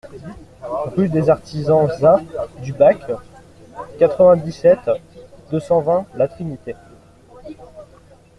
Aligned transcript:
Rue 0.97 1.09
des 1.09 1.29
Artisans-Za 1.29 2.21
du 2.63 2.73
Bac, 2.73 2.97
quatre-vingt-dix-sept, 3.99 4.89
deux 5.51 5.59
cent 5.59 5.81
vingt 5.81 6.07
La 6.15 6.27
Trinité 6.27 6.75